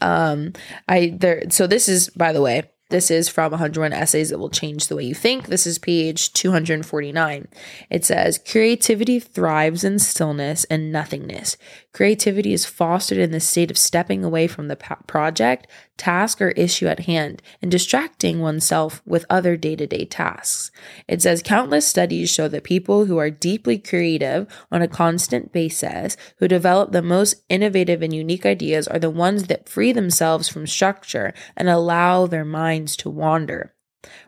Um, 0.01 0.53
I 0.89 1.15
there 1.19 1.43
so 1.51 1.67
this 1.67 1.89
is 1.89 2.09
by 2.11 2.33
the 2.33 2.41
way, 2.41 2.63
this 2.91 3.11
is 3.11 3.29
from 3.29 3.51
101 3.51 3.93
Essays 3.93 4.31
That 4.31 4.39
Will 4.39 4.51
Change 4.51 4.87
the 4.87 4.97
Way 4.97 5.05
You 5.05 5.15
Think. 5.15 5.47
This 5.47 5.67
is 5.67 5.79
page 5.79 6.33
249. 6.35 7.49
It 7.91 8.05
says, 8.05 8.39
Creativity 8.39 9.19
thrives 9.19 9.85
in 9.85 9.99
stillness 9.99 10.65
and 10.65 10.93
nothingness. 10.93 11.57
Creativity 11.93 12.53
is 12.53 12.67
fostered 12.67 13.19
in 13.19 13.33
the 13.33 13.41
state 13.41 13.71
of 13.71 13.79
stepping 13.79 14.23
away 14.23 14.47
from 14.47 14.69
the 14.69 14.77
project, 14.77 15.67
task, 15.97 16.41
or 16.41 16.51
issue 16.51 16.87
at 16.87 17.01
hand 17.01 17.43
and 17.63 17.71
distracting 17.71 18.41
oneself 18.41 19.03
with 19.07 19.25
other 19.31 19.57
day 19.57 19.77
to 19.77 19.87
day 19.87 20.05
tasks. 20.05 20.71
It 21.09 21.23
says, 21.23 21.43
Countless 21.43 21.87
studies 21.87 22.31
show 22.31 22.49
that 22.49 22.65
people 22.65 23.07
who 23.07 23.19
are 23.19 23.31
deeply 23.31 23.79
creative 23.79 24.47
on 24.71 24.83
a 24.83 24.89
constant 24.89 25.53
basis, 25.53 26.17
who 26.39 26.49
develop 26.49 26.93
the 26.93 27.03
most 27.03 27.43
innovative 27.49 28.03
and 28.03 28.13
unique 28.13 28.47
ideas, 28.47 28.89
are 28.89 28.99
the 28.99 29.11
ones 29.11 29.45
that 29.45 29.69
free 29.69 29.93
themselves 29.93 30.49
from 30.49 30.67
structure 30.67 31.33
and 31.57 31.69
allow 31.69 32.27
their 32.27 32.45
minds 32.45 32.97
to 32.97 33.11
wander 33.11 33.75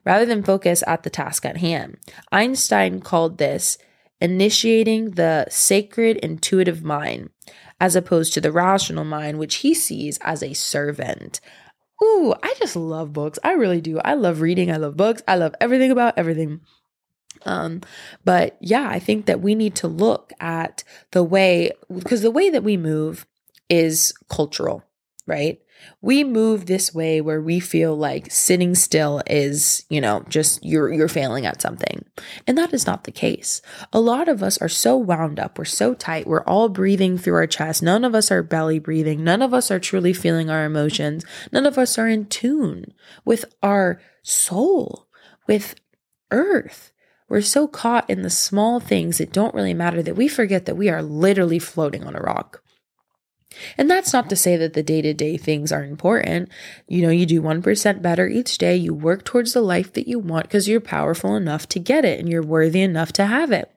rather 0.05 0.25
than 0.25 0.43
focus 0.43 0.83
at 0.87 1.03
the 1.03 1.11
task 1.11 1.45
at 1.45 1.59
hand. 1.59 1.99
Einstein 2.33 3.01
called 3.01 3.39
this 3.39 3.79
initiating 4.21 5.13
the 5.13 5.47
sacred 5.51 6.17
intuitive 6.19 6.83
mind 6.83 7.31
as 7.81 7.97
opposed 7.97 8.33
to 8.35 8.41
the 8.41 8.53
rational 8.53 9.05
mind, 9.05 9.39
which 9.39 9.57
he 9.57 9.75
sees 9.75 10.19
as 10.23 10.43
a 10.43 10.55
servant. 10.55 11.41
Ooh, 12.03 12.35
I 12.43 12.55
just 12.59 12.77
love 12.77 13.13
books. 13.13 13.39
I 13.43 13.53
really 13.53 13.81
do. 13.81 13.99
I 13.99 14.15
love 14.15 14.41
reading. 14.41 14.71
I 14.71 14.77
love 14.77 14.97
books. 14.97 15.23
I 15.27 15.37
love 15.37 15.55
everything 15.61 15.91
about 15.91 16.19
everything. 16.19 16.61
Um, 17.45 17.83
but 18.25 18.57
yeah, 18.61 18.89
I 18.89 18.99
think 18.99 19.27
that 19.27 19.41
we 19.41 19.55
need 19.55 19.75
to 19.77 19.89
look 19.89 20.33
at 20.41 20.85
the 21.13 21.23
way, 21.23 21.71
because 21.95 22.23
the 22.23 22.31
way 22.31 22.51
that 22.51 22.65
we 22.65 22.77
move 22.77 23.27
is 23.69 24.15
cultural, 24.29 24.83
right? 25.27 25.61
We 26.01 26.25
move 26.25 26.67
this 26.67 26.95
way 26.95 27.21
where 27.21 27.41
we 27.41 27.59
feel 27.59 27.97
like 27.97 28.31
sitting 28.31 28.75
still 28.75 29.23
is, 29.27 29.85
you 29.89 30.01
know, 30.01 30.25
just 30.29 30.65
you're 30.65 30.93
you're 30.93 31.09
failing 31.09 31.47
at 31.47 31.61
something. 31.61 32.05
And 32.47 32.57
that 32.59 32.73
is 32.73 32.87
not 32.87 33.05
the 33.05 33.13
case. 33.13 33.63
A 33.93 34.01
lot 34.01 34.29
of 34.29 34.43
us 34.43 34.59
are 34.59 34.69
so 34.69 34.97
wound 34.97 35.41
up, 35.41 35.59
we're 35.59 35.65
so 35.65 35.95
tight, 35.95 36.27
we're 36.27 36.45
all 36.45 36.69
breathing 36.69 37.19
through 37.19 37.35
our 37.35 37.47
chest. 37.47 37.83
None 37.83 38.05
of 38.05 38.15
us 38.15 38.31
are 38.31 38.43
belly 38.43 38.79
breathing. 38.79 39.25
None 39.25 39.43
of 39.43 39.55
us 39.55 39.71
are 39.71 39.81
truly 39.81 40.13
feeling 40.13 40.51
our 40.51 40.65
emotions. 40.65 41.25
None 41.53 41.67
of 41.67 41.79
us 41.79 41.99
are 41.99 42.09
in 42.09 42.27
tune 42.27 42.93
with 43.25 43.45
our 43.63 44.01
soul, 44.23 45.09
with 45.47 45.75
earth. 46.31 46.93
We're 47.29 47.41
so 47.41 47.67
caught 47.67 48.09
in 48.09 48.23
the 48.23 48.31
small 48.31 48.79
things 48.79 49.19
that 49.19 49.33
don't 49.33 49.55
really 49.55 49.75
matter 49.75 50.03
that 50.03 50.15
we 50.15 50.29
forget 50.29 50.67
that 50.67 50.77
we 50.77 50.89
are 50.89 51.03
literally 51.03 51.59
floating 51.59 52.05
on 52.05 52.15
a 52.15 52.21
rock. 52.21 52.63
And 53.77 53.91
that's 53.91 54.13
not 54.13 54.29
to 54.31 54.37
say 54.37 54.57
that 54.57 54.75
the 54.75 54.83
day 54.83 55.03
to 55.03 55.15
day 55.15 55.37
things 55.37 55.73
are 55.73 55.85
important. 55.85 56.49
You 56.89 57.03
know, 57.03 57.11
you 57.11 57.27
do 57.27 57.43
1% 57.43 58.03
better 58.03 58.29
each 58.29 58.59
day. 58.59 58.77
You 58.77 58.95
work 58.95 59.25
towards 59.25 59.53
the 59.53 59.61
life 59.61 59.93
that 59.95 60.09
you 60.09 60.19
want 60.19 60.45
because 60.45 60.69
you're 60.69 60.81
powerful 60.81 61.37
enough 61.37 61.69
to 61.69 61.79
get 61.79 62.05
it 62.05 62.21
and 62.21 62.29
you're 62.29 62.43
worthy 62.43 62.83
enough 62.83 63.13
to 63.15 63.27
have 63.27 63.53
it. 63.53 63.71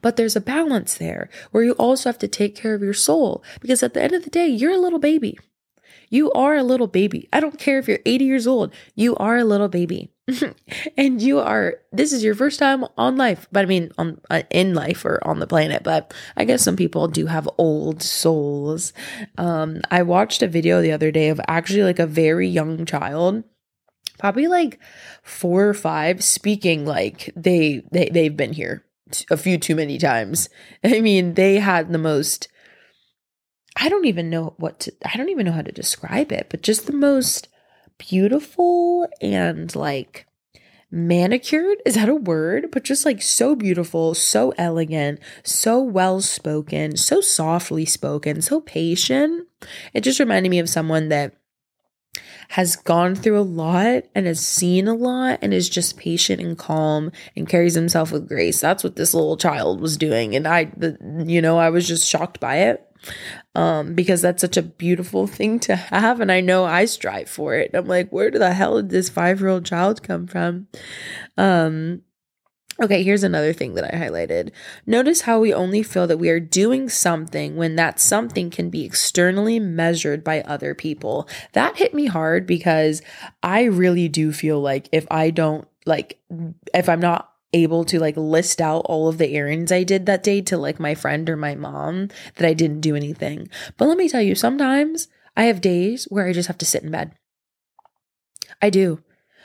But 0.00 0.16
there's 0.16 0.36
a 0.36 0.40
balance 0.40 0.94
there 0.94 1.28
where 1.50 1.64
you 1.64 1.72
also 1.72 2.08
have 2.08 2.18
to 2.18 2.28
take 2.28 2.54
care 2.54 2.74
of 2.74 2.82
your 2.82 2.94
soul 2.94 3.42
because 3.60 3.82
at 3.82 3.94
the 3.94 4.02
end 4.02 4.12
of 4.12 4.24
the 4.24 4.30
day, 4.30 4.46
you're 4.46 4.72
a 4.72 4.78
little 4.78 4.98
baby. 4.98 5.38
You 6.10 6.32
are 6.32 6.54
a 6.54 6.62
little 6.62 6.86
baby. 6.86 7.28
I 7.32 7.40
don't 7.40 7.58
care 7.58 7.78
if 7.78 7.88
you're 7.88 8.00
80 8.04 8.24
years 8.24 8.46
old, 8.46 8.72
you 8.94 9.16
are 9.16 9.36
a 9.36 9.44
little 9.44 9.68
baby. 9.68 10.10
and 10.96 11.20
you 11.20 11.38
are 11.38 11.74
this 11.92 12.12
is 12.12 12.24
your 12.24 12.34
first 12.34 12.58
time 12.58 12.82
on 12.96 13.16
life 13.16 13.46
but 13.52 13.62
i 13.62 13.66
mean 13.66 13.92
on 13.98 14.18
uh, 14.30 14.42
in 14.48 14.72
life 14.72 15.04
or 15.04 15.22
on 15.26 15.38
the 15.38 15.46
planet 15.46 15.82
but 15.82 16.14
i 16.34 16.46
guess 16.46 16.62
some 16.62 16.76
people 16.76 17.08
do 17.08 17.26
have 17.26 17.46
old 17.58 18.02
souls 18.02 18.94
um 19.36 19.82
i 19.90 20.02
watched 20.02 20.42
a 20.42 20.48
video 20.48 20.80
the 20.80 20.92
other 20.92 21.10
day 21.10 21.28
of 21.28 21.38
actually 21.46 21.82
like 21.82 21.98
a 21.98 22.06
very 22.06 22.48
young 22.48 22.86
child 22.86 23.44
probably 24.18 24.46
like 24.46 24.80
4 25.24 25.68
or 25.68 25.74
5 25.74 26.24
speaking 26.24 26.86
like 26.86 27.30
they 27.36 27.82
they 27.92 28.08
they've 28.08 28.36
been 28.36 28.54
here 28.54 28.82
a 29.30 29.36
few 29.36 29.58
too 29.58 29.74
many 29.74 29.98
times 29.98 30.48
i 30.84 31.02
mean 31.02 31.34
they 31.34 31.58
had 31.58 31.92
the 31.92 31.98
most 31.98 32.48
i 33.76 33.88
don't 33.88 34.06
even 34.06 34.30
know 34.30 34.54
what 34.56 34.80
to 34.80 34.92
i 35.04 35.16
don't 35.16 35.30
even 35.30 35.46
know 35.46 35.52
how 35.52 35.62
to 35.62 35.72
describe 35.72 36.32
it 36.32 36.46
but 36.50 36.62
just 36.62 36.86
the 36.86 36.92
most 36.92 37.48
beautiful 37.98 39.08
and 39.20 39.74
like 39.74 40.26
manicured 40.94 41.82
is 41.84 41.96
that 41.96 42.08
a 42.08 42.14
word? 42.14 42.70
But 42.70 42.84
just 42.84 43.04
like 43.04 43.20
so 43.20 43.56
beautiful 43.56 44.14
so 44.14 44.54
elegant 44.56 45.18
so 45.42 45.80
well 45.80 46.20
spoken 46.20 46.96
so 46.96 47.20
softly 47.20 47.84
spoken 47.84 48.40
so 48.40 48.60
patient. 48.60 49.48
It 49.92 50.02
just 50.02 50.20
reminded 50.20 50.50
me 50.50 50.60
of 50.60 50.68
someone 50.68 51.08
that 51.08 51.34
has 52.50 52.76
gone 52.76 53.16
through 53.16 53.40
a 53.40 53.42
lot 53.42 54.04
and 54.14 54.26
has 54.26 54.38
seen 54.38 54.86
a 54.86 54.94
lot 54.94 55.40
and 55.42 55.52
is 55.52 55.68
just 55.68 55.96
patient 55.96 56.40
and 56.40 56.56
calm 56.56 57.10
and 57.34 57.48
carries 57.48 57.74
himself 57.74 58.12
with 58.12 58.28
grace. 58.28 58.60
That's 58.60 58.84
what 58.84 58.94
this 58.94 59.14
little 59.14 59.36
child 59.36 59.80
was 59.80 59.96
doing 59.96 60.36
and 60.36 60.46
i 60.46 60.64
the, 60.76 60.96
you 61.26 61.42
know 61.42 61.58
i 61.58 61.70
was 61.70 61.88
just 61.88 62.08
shocked 62.08 62.38
by 62.38 62.56
it 62.56 62.88
um, 63.54 63.94
because 63.94 64.22
that's 64.22 64.40
such 64.40 64.56
a 64.56 64.62
beautiful 64.62 65.26
thing 65.26 65.58
to 65.60 65.76
have. 65.76 66.20
And 66.20 66.30
I 66.32 66.40
know 66.40 66.64
I 66.64 66.84
strive 66.84 67.28
for 67.28 67.54
it. 67.54 67.70
I'm 67.74 67.86
like, 67.86 68.10
where 68.10 68.30
the 68.30 68.52
hell 68.52 68.76
did 68.76 68.90
this 68.90 69.08
five 69.08 69.40
year 69.40 69.48
old 69.48 69.64
child 69.64 70.02
come 70.02 70.26
from? 70.26 70.68
Um, 71.36 72.02
Okay, 72.82 73.04
here's 73.04 73.22
another 73.22 73.52
thing 73.52 73.74
that 73.74 73.84
I 73.84 73.96
highlighted. 73.96 74.50
Notice 74.84 75.20
how 75.22 75.38
we 75.38 75.54
only 75.54 75.84
feel 75.84 76.08
that 76.08 76.18
we 76.18 76.28
are 76.28 76.40
doing 76.40 76.88
something 76.88 77.54
when 77.54 77.76
that 77.76 78.00
something 78.00 78.50
can 78.50 78.68
be 78.68 78.84
externally 78.84 79.60
measured 79.60 80.24
by 80.24 80.40
other 80.42 80.74
people. 80.74 81.28
That 81.52 81.76
hit 81.76 81.94
me 81.94 82.06
hard 82.06 82.48
because 82.48 83.00
I 83.44 83.64
really 83.64 84.08
do 84.08 84.32
feel 84.32 84.60
like 84.60 84.88
if 84.90 85.06
I 85.08 85.30
don't, 85.30 85.68
like, 85.86 86.18
if 86.74 86.88
I'm 86.88 86.98
not 86.98 87.30
able 87.54 87.84
to 87.86 87.98
like 87.98 88.16
list 88.16 88.60
out 88.60 88.80
all 88.86 89.08
of 89.08 89.16
the 89.16 89.34
errands 89.34 89.72
I 89.72 89.84
did 89.84 90.04
that 90.06 90.22
day 90.22 90.42
to 90.42 90.58
like 90.58 90.78
my 90.78 90.94
friend 90.94 91.30
or 91.30 91.36
my 91.36 91.54
mom 91.54 92.08
that 92.34 92.46
I 92.46 92.52
didn't 92.52 92.80
do 92.80 92.96
anything. 92.96 93.48
But 93.78 93.86
let 93.86 93.96
me 93.96 94.08
tell 94.08 94.20
you, 94.20 94.34
sometimes 94.34 95.08
I 95.36 95.44
have 95.44 95.60
days 95.60 96.04
where 96.10 96.26
I 96.26 96.32
just 96.32 96.48
have 96.48 96.58
to 96.58 96.66
sit 96.66 96.82
in 96.82 96.90
bed. 96.90 97.12
I 98.60 98.70
do. 98.70 99.00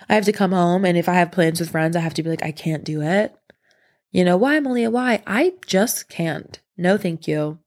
I 0.10 0.16
have 0.16 0.26
to 0.26 0.34
come 0.34 0.52
home 0.52 0.86
and 0.86 0.98
if 0.98 1.08
I 1.08 1.14
have 1.14 1.32
plans 1.32 1.60
with 1.60 1.72
friends, 1.72 1.96
I 1.96 2.02
have 2.02 2.14
to 2.16 2.24
be 2.24 2.30
like, 2.30 2.44
I 2.44 2.52
can't 2.52 2.84
do 2.84 3.02
it. 3.02 3.36
You 4.12 4.26
know, 4.26 4.38
why, 4.38 4.60
Malia? 4.60 4.90
Why? 4.90 5.22
I 5.28 5.54
just 5.68 6.10
can't. 6.10 6.60
No, 6.78 6.98
thank 6.98 7.28
you. 7.28 7.60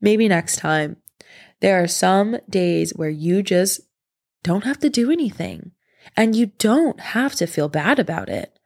Maybe 0.00 0.28
next 0.28 0.56
time. 0.56 0.96
There 1.60 1.82
are 1.82 1.88
some 1.88 2.38
days 2.48 2.92
where 2.94 3.10
you 3.10 3.42
just 3.42 3.80
don't 4.42 4.64
have 4.64 4.78
to 4.78 4.88
do 4.88 5.10
anything 5.10 5.72
and 6.16 6.34
you 6.34 6.46
don't 6.46 7.00
have 7.00 7.34
to 7.34 7.46
feel 7.46 7.68
bad 7.68 7.98
about 7.98 8.28
it. 8.28 8.57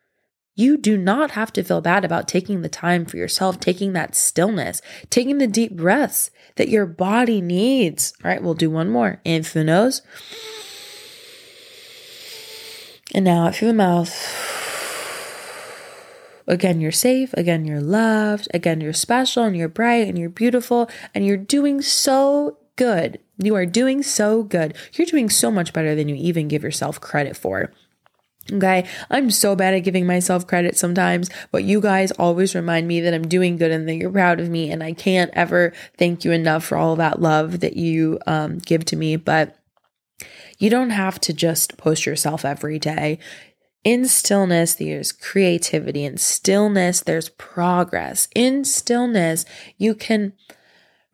You 0.54 0.76
do 0.76 0.99
not 0.99 1.30
have 1.30 1.52
to 1.54 1.64
feel 1.64 1.80
bad 1.80 2.04
about 2.04 2.28
taking 2.28 2.61
the 2.61 2.68
time 2.68 3.06
for 3.06 3.16
yourself, 3.16 3.59
taking 3.59 3.94
that 3.94 4.14
stillness, 4.14 4.82
taking 5.09 5.38
the 5.38 5.47
deep 5.47 5.76
breaths 5.76 6.30
that 6.56 6.68
your 6.68 6.85
body 6.85 7.40
needs. 7.40 8.12
All 8.23 8.30
right, 8.30 8.42
we'll 8.42 8.54
do 8.54 8.71
one 8.71 8.90
more. 8.90 9.21
In 9.25 9.42
through 9.42 9.62
the 9.62 9.64
nose. 9.64 10.02
And 13.14 13.25
now 13.25 13.47
out 13.47 13.56
through 13.56 13.68
the 13.68 13.75
mouth. 13.75 14.14
again, 16.47 16.80
you're 16.80 16.92
safe. 16.92 17.32
Again, 17.35 17.64
you're 17.64 17.80
loved. 17.80 18.49
Again, 18.52 18.82
you're 18.82 18.92
special 18.92 19.44
and 19.44 19.56
you're 19.56 19.68
bright 19.68 20.09
and 20.09 20.18
you're 20.18 20.28
beautiful 20.28 20.90
and 21.14 21.25
you're 21.25 21.37
doing 21.38 21.80
so 21.80 22.59
good. 22.76 23.18
You 23.38 23.54
are 23.54 23.66
doing 23.66 24.02
so 24.02 24.42
good. 24.42 24.76
You're 24.92 25.06
doing 25.06 25.30
so 25.30 25.50
much 25.50 25.73
better 25.73 25.94
than 25.94 26.09
you 26.09 26.14
even 26.14 26.49
give 26.49 26.62
yourself 26.62 27.00
credit 27.00 27.37
for. 27.37 27.73
Okay, 28.51 28.89
I'm 29.09 29.31
so 29.31 29.55
bad 29.55 29.75
at 29.75 29.81
giving 29.81 30.05
myself 30.05 30.49
credit 30.49 30.77
sometimes, 30.77 31.31
but 31.53 31.63
you 31.63 31.81
guys 31.81 32.11
always 32.13 32.57
remind 32.57 32.89
me 32.89 33.01
that 33.01 33.15
I'm 33.15 33.29
doing 33.29 33.57
good 33.57 33.71
and 33.71 33.89
that 33.89 33.95
you're 33.95 34.11
proud 34.11 34.41
of 34.41 34.51
me. 34.51 34.71
And 34.71 34.83
I 34.83 34.95
can't 34.95 35.31
ever 35.35 35.73
thank 35.97 36.25
you 36.25 36.33
enough 36.33 36.65
for 36.65 36.77
all 36.77 36.97
that 36.97 37.21
love 37.21 37.61
that 37.61 37.77
you 37.77 38.19
um, 38.27 38.59
give 38.59 38.85
to 38.87 38.97
me. 38.97 39.15
But 39.15 39.57
you 40.59 40.71
don't 40.71 40.91
have 40.91 41.21
to 41.21 41.33
just 41.33 41.77
push 41.77 42.05
yourself 42.05 42.45
every 42.45 42.79
day. 42.79 43.21
In 43.85 44.07
stillness, 44.07 44.75
there's 44.75 45.13
creativity. 45.13 46.05
In 46.05 46.17
stillness, 46.17 47.01
there's 47.01 47.29
progress. 47.31 48.29
In 48.35 48.65
stillness, 48.65 49.45
you 49.77 49.95
can 49.95 50.33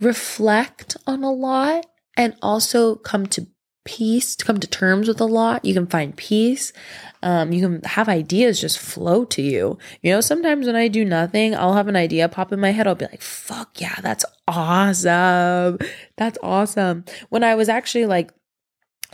reflect 0.01 0.97
on 1.07 1.25
a 1.25 1.33
lot 1.33 1.87
and 2.17 2.37
also 2.43 2.95
come 2.95 3.27
to 3.27 3.47
peace, 3.89 4.37
to 4.37 4.45
come 4.45 4.61
to 4.61 4.67
terms 4.67 5.09
with 5.09 5.19
a 5.19 5.25
lot. 5.25 5.65
You 5.65 5.73
can 5.73 5.87
find 5.87 6.15
peace. 6.15 6.75
Um, 7.23 7.53
you 7.53 7.63
can 7.63 7.83
have 7.85 8.07
ideas 8.07 8.61
just 8.61 8.79
flow 8.79 9.25
to 9.25 9.41
you. 9.41 9.79
You 10.03 10.13
know, 10.13 10.21
sometimes 10.21 10.67
when 10.67 10.77
I 10.77 10.89
do 10.89 11.07
nothing, 11.07 11.57
I'll 11.57 11.73
have 11.73 11.89
an 11.89 11.97
idea 11.97 12.29
pop 12.29 12.53
in 12.53 12.61
my 12.61 12.71
head. 12.71 12.87
I'll 12.87 12.95
be 12.95 13.07
like, 13.07 13.23
fuck 13.23 13.81
yeah, 13.81 13.97
that's 14.03 14.27
awesome. 14.47 15.79
That's 16.17 16.37
awesome. 16.43 17.07
When 17.31 17.43
I 17.43 17.55
was 17.55 17.71
actually 17.71 18.05
like 18.05 18.31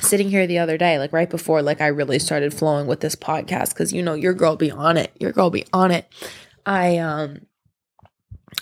sitting 0.00 0.28
here 0.28 0.48
the 0.48 0.58
other 0.58 0.76
day, 0.76 0.98
like 0.98 1.12
right 1.12 1.30
before 1.30 1.62
like 1.62 1.80
I 1.80 1.86
really 1.86 2.18
started 2.18 2.52
flowing 2.52 2.88
with 2.88 2.98
this 2.98 3.14
podcast, 3.14 3.70
because 3.70 3.92
you 3.92 4.02
know, 4.02 4.14
your 4.14 4.34
girl 4.34 4.56
be 4.56 4.72
on 4.72 4.96
it. 4.96 5.12
Your 5.20 5.30
girl 5.30 5.50
be 5.50 5.64
on 5.72 5.92
it. 5.92 6.08
I 6.66 6.98
um 6.98 7.46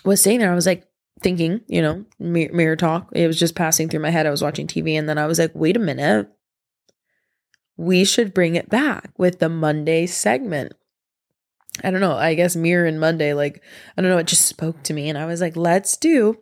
was 0.05 0.21
sitting 0.21 0.41
there, 0.41 0.53
I 0.53 0.55
was 0.55 0.67
like, 0.67 0.87
thinking, 1.23 1.61
you 1.67 1.83
know, 1.83 2.05
mirror, 2.19 2.53
mirror 2.53 2.77
talk. 2.77 3.11
It 3.13 3.27
was 3.27 3.39
just 3.39 3.55
passing 3.55 3.89
through 3.89 4.01
my 4.01 4.11
head. 4.11 4.27
I 4.27 4.31
was 4.31 4.43
watching 4.43 4.67
TV 4.67 4.99
and 4.99 5.09
then 5.09 5.19
I 5.19 5.27
was 5.27 5.39
like, 5.39 5.53
wait 5.55 5.77
a 5.77 5.81
minute. 5.81 6.29
We 7.77 8.05
should 8.05 8.35
bring 8.35 8.55
it 8.55 8.69
back 8.69 9.11
with 9.17 9.39
the 9.39 9.49
Monday 9.49 10.07
segment. 10.07 10.73
I 11.83 11.91
don't 11.91 12.01
know. 12.01 12.17
I 12.17 12.35
guess 12.35 12.55
Mirror 12.55 12.87
and 12.87 13.01
Monday, 13.01 13.33
like, 13.33 13.63
I 13.97 14.03
don't 14.03 14.11
know, 14.11 14.19
it 14.19 14.27
just 14.27 14.47
spoke 14.47 14.83
to 14.85 14.93
me. 14.93 15.09
And 15.09 15.17
I 15.17 15.25
was 15.27 15.41
like, 15.41 15.57
let's 15.57 15.97
do 15.97 16.39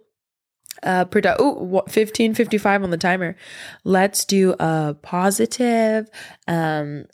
uh 0.82 1.04
produ- 1.04 1.36
oh 1.38 1.52
1555 1.52 2.82
on 2.82 2.90
the 2.90 2.96
timer 2.96 3.36
let's 3.84 4.24
do 4.24 4.54
a 4.58 4.94
positive 5.02 6.08
um 6.48 7.04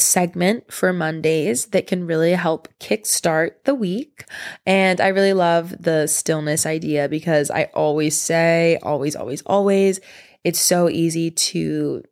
segment 0.00 0.72
for 0.72 0.92
Mondays 0.92 1.66
that 1.66 1.86
can 1.86 2.06
really 2.06 2.32
help 2.32 2.68
kickstart 2.80 3.52
the 3.64 3.74
week. 3.74 4.24
And 4.66 5.00
I 5.00 5.08
really 5.08 5.32
love 5.32 5.74
the 5.82 6.06
stillness 6.06 6.66
idea 6.66 7.08
because 7.08 7.50
I 7.50 7.64
always 7.74 8.16
say, 8.16 8.78
always, 8.82 9.14
always, 9.14 9.42
always, 9.42 10.00
it's 10.42 10.60
so 10.60 10.88
easy 10.88 11.30
to 11.30 12.02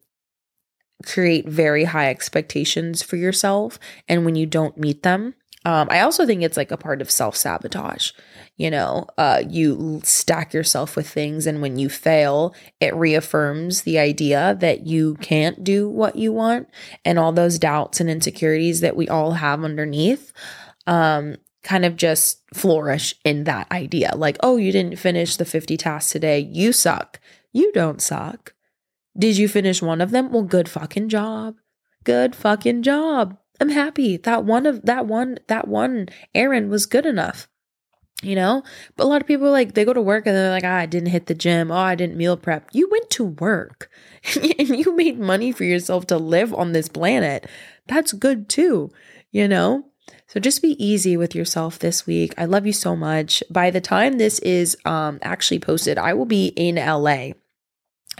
create 1.05 1.49
very 1.49 1.85
high 1.85 2.11
expectations 2.11 3.03
for 3.03 3.17
yourself. 3.17 3.79
And 4.09 4.25
when 4.25 4.35
you 4.35 4.47
don't 4.47 4.77
meet 4.77 5.03
them, 5.03 5.35
um, 5.69 5.87
I 5.91 6.01
also 6.01 6.25
think 6.25 6.43
it's 6.43 6.57
like 6.57 6.71
a 6.71 6.79
part 6.79 7.03
of 7.03 7.11
self 7.11 7.37
sabotage. 7.37 8.13
You 8.57 8.71
know, 8.71 9.07
uh, 9.19 9.43
you 9.47 10.01
stack 10.03 10.55
yourself 10.55 10.97
with 10.97 11.07
things, 11.07 11.47
and 11.47 11.61
when 11.61 11.79
you 11.79 11.91
fail, 11.91 12.55
it 12.81 12.95
reaffirms 12.95 13.83
the 13.83 13.99
idea 13.99 14.57
that 14.61 14.87
you 14.87 15.17
can't 15.17 15.63
do 15.63 15.87
what 15.87 16.17
you 16.17 16.33
want, 16.33 16.71
and 17.05 17.19
all 17.19 17.33
those 17.33 17.59
doubts 17.59 18.01
and 18.01 18.09
insecurities 18.09 18.81
that 18.81 18.97
we 18.97 19.11
all 19.11 19.33
have 19.33 19.63
underneath. 19.63 20.33
Um, 20.87 21.37
kind 21.63 21.85
of 21.85 21.97
just 21.97 22.41
flourish 22.55 23.15
in 23.27 23.45
that 23.45 23.71
idea 23.71 24.13
like, 24.17 24.39
oh, 24.41 24.57
you 24.57 24.73
didn't 24.73 24.99
finish 24.99 25.37
the 25.37 25.45
50 25.45 25.77
tasks 25.77 26.11
today. 26.11 26.39
You 26.39 26.73
suck. 26.73 27.21
You 27.53 27.73
don't 27.73 28.01
suck. 28.01 28.55
Did 29.19 29.37
you 29.37 29.49
finish 29.49 29.83
one 29.83 30.01
of 30.01 30.13
them? 30.13 30.33
Well, 30.33 30.45
good 30.45 30.67
fucking 30.67 31.11
job. 31.11 31.57
Good 32.05 32.35
fucking 32.35 32.85
job. 32.85 33.37
I'm 33.61 33.71
happy. 33.71 34.17
That 34.17 34.45
one 34.45 34.67
of 34.67 34.83
that 34.87 35.07
one 35.07 35.39
that 35.49 35.69
one 35.69 36.09
errand 36.35 36.71
was 36.71 36.87
good 36.87 37.07
enough. 37.07 37.49
You 38.23 38.35
know? 38.35 38.65
But 38.97 39.05
a 39.05 39.07
lot 39.07 39.21
of 39.21 39.29
people 39.29 39.51
like 39.51 39.75
they 39.75 39.85
go 39.85 39.93
to 39.93 40.03
work 40.03 40.27
and 40.27 40.35
they're 40.35 40.51
like, 40.51 40.65
ah, 40.65 40.79
I 40.79 40.87
didn't 40.87 41.11
hit 41.11 41.27
the 41.27 41.35
gym. 41.35 41.71
Oh, 41.71 41.77
I 41.77 41.95
didn't 41.95 42.17
meal 42.17 42.37
prep. 42.37 42.69
You 42.73 42.89
went 42.91 43.11
to 43.11 43.25
work 43.25 43.91
and 44.35 44.69
you 44.69 44.97
made 44.97 45.19
money 45.21 45.53
for 45.53 45.65
yourself 45.65 46.07
to 46.09 46.19
live 46.19 46.53
on 46.53 46.73
this 46.73 46.89
planet. 46.89 47.47
That's 47.87 48.13
good 48.13 48.49
too, 48.49 48.91
you 49.31 49.47
know? 49.47 49.85
So 50.27 50.41
just 50.41 50.63
be 50.63 50.83
easy 50.85 51.17
with 51.17 51.35
yourself 51.35 51.79
this 51.79 52.07
week. 52.07 52.35
I 52.37 52.45
love 52.45 52.67
you 52.67 52.73
so 52.73 52.97
much. 52.97 53.43
By 53.51 53.71
the 53.71 53.81
time 53.81 54.19
this 54.19 54.41
is 54.41 54.77
um 54.85 55.19
actually 55.23 55.61
posted, 55.61 55.97
I 55.97 56.15
will 56.15 56.27
be 56.27 56.49
in 56.49 56.75
LA. 56.75 57.31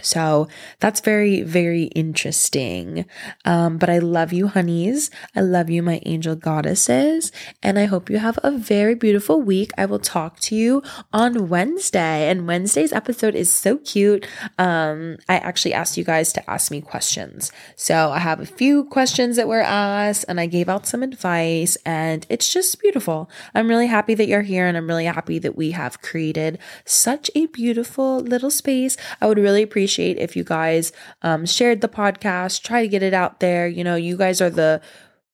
So 0.01 0.47
that's 0.79 1.01
very, 1.01 1.41
very 1.41 1.83
interesting. 1.83 3.05
Um, 3.45 3.77
but 3.77 3.89
I 3.89 3.99
love 3.99 4.33
you, 4.33 4.47
honeys. 4.47 5.11
I 5.35 5.41
love 5.41 5.69
you, 5.69 5.83
my 5.83 6.01
angel 6.05 6.35
goddesses. 6.35 7.31
And 7.61 7.77
I 7.77 7.85
hope 7.85 8.09
you 8.09 8.17
have 8.17 8.39
a 8.43 8.51
very 8.51 8.95
beautiful 8.95 9.41
week. 9.41 9.71
I 9.77 9.85
will 9.85 9.99
talk 9.99 10.39
to 10.41 10.55
you 10.55 10.81
on 11.11 11.49
Wednesday. 11.49 12.29
And 12.29 12.47
Wednesday's 12.47 12.93
episode 12.93 13.35
is 13.35 13.51
so 13.51 13.77
cute. 13.77 14.27
Um, 14.57 15.17
I 15.27 15.37
actually 15.37 15.73
asked 15.73 15.97
you 15.97 16.03
guys 16.03 16.31
to 16.33 16.49
ask 16.49 16.71
me 16.71 16.81
questions. 16.81 17.51
So 17.75 18.11
I 18.11 18.19
have 18.19 18.39
a 18.39 18.45
few 18.45 18.85
questions 18.85 19.35
that 19.35 19.47
were 19.47 19.61
asked 19.61 20.25
and 20.27 20.39
I 20.39 20.45
gave 20.45 20.69
out 20.69 20.87
some 20.87 21.03
advice 21.03 21.77
and 21.85 22.25
it's 22.29 22.51
just 22.51 22.79
beautiful. 22.81 23.29
I'm 23.53 23.67
really 23.67 23.87
happy 23.87 24.13
that 24.15 24.27
you're 24.27 24.41
here 24.41 24.65
and 24.65 24.77
I'm 24.77 24.87
really 24.87 25.05
happy 25.05 25.39
that 25.39 25.55
we 25.55 25.71
have 25.71 26.01
created 26.01 26.59
such 26.85 27.29
a 27.35 27.47
beautiful 27.47 28.19
little 28.19 28.51
space. 28.51 28.97
I 29.21 29.27
would 29.27 29.37
really 29.37 29.63
appreciate 29.63 29.88
appreciate 29.89 30.19
if 30.19 30.35
you 30.35 30.43
guys 30.43 30.91
um, 31.23 31.47
shared 31.47 31.81
the 31.81 31.87
podcast, 31.87 32.61
try 32.61 32.83
to 32.83 32.87
get 32.87 33.01
it 33.01 33.13
out 33.13 33.39
there. 33.39 33.67
You 33.67 33.83
know, 33.83 33.95
you 33.95 34.17
guys 34.17 34.39
are 34.39 34.51
the 34.51 34.81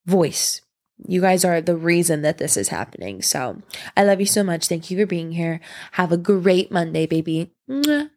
voice. 0.06 0.62
You 1.06 1.20
guys 1.20 1.44
are 1.44 1.60
the 1.60 1.76
reason 1.76 2.22
that 2.22 2.38
this 2.38 2.56
is 2.56 2.68
happening. 2.68 3.20
So 3.20 3.60
I 3.98 4.04
love 4.04 4.18
you 4.18 4.24
so 4.24 4.42
much. 4.42 4.66
Thank 4.68 4.90
you 4.90 4.96
for 4.98 5.04
being 5.04 5.32
here. 5.32 5.60
Have 5.92 6.10
a 6.10 6.16
great 6.16 6.72
Monday, 6.72 7.04
baby. 7.04 7.52
Mwah. 7.68 8.08